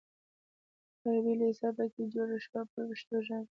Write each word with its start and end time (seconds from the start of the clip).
حربي 1.01 1.33
لېسه 1.39 1.69
په 1.77 1.85
کې 1.93 2.03
جوړه 2.13 2.37
شوه 2.45 2.61
په 2.71 2.79
پښتو 2.87 3.15
ژبه. 3.25 3.47